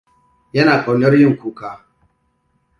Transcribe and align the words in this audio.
Yana 0.53 0.85
ƙaunar 0.85 1.13
yin 1.15 1.37
kuka. 1.37 1.85